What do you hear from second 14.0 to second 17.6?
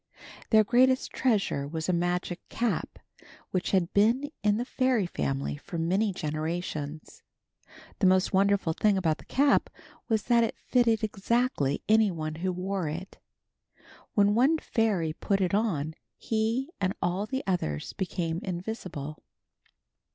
When one fairy put it on, he and all the